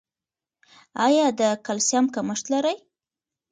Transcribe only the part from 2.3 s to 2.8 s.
لرئ؟